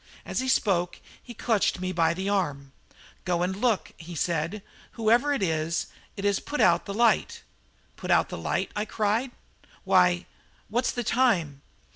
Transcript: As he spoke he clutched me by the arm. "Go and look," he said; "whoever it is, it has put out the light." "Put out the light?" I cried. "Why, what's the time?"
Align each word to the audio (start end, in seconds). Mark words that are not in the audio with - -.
As 0.25 0.39
he 0.39 0.47
spoke 0.47 0.99
he 1.21 1.35
clutched 1.35 1.79
me 1.79 1.91
by 1.91 2.15
the 2.15 2.27
arm. 2.27 2.71
"Go 3.23 3.43
and 3.43 3.55
look," 3.55 3.93
he 3.97 4.15
said; 4.15 4.63
"whoever 4.93 5.31
it 5.31 5.43
is, 5.43 5.85
it 6.17 6.25
has 6.25 6.39
put 6.39 6.59
out 6.59 6.85
the 6.87 6.91
light." 6.95 7.43
"Put 7.97 8.09
out 8.09 8.29
the 8.29 8.35
light?" 8.39 8.71
I 8.75 8.83
cried. 8.85 9.29
"Why, 9.83 10.25
what's 10.69 10.89
the 10.89 11.03
time?" 11.03 11.61